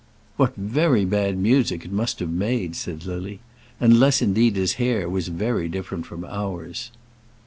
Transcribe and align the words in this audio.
"What 0.35 0.55
very 0.55 1.05
bad 1.05 1.37
music 1.37 1.85
it 1.85 1.91
must 1.91 2.21
have 2.21 2.29
made," 2.31 2.75
said 2.75 3.05
Lily; 3.05 3.39
"unless, 3.79 4.19
indeed, 4.19 4.55
his 4.55 4.73
hair 4.81 5.07
was 5.07 5.27
very 5.27 5.69
different 5.69 6.07
from 6.07 6.25
ours." 6.25 6.89